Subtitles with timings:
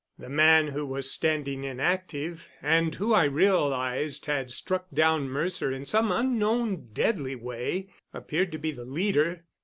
[0.17, 5.85] The man who was standing inactive, and who I realized had struck down Mercer in
[5.85, 9.43] some unknown, deadly way, appeared to be the leader.